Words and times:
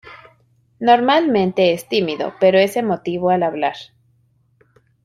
Normalmente 0.79 1.73
es 1.73 1.87
tímido 1.87 2.33
pero 2.39 2.57
es 2.57 2.75
emotivo 2.75 3.29
al 3.29 3.43
hablar. 3.43 3.75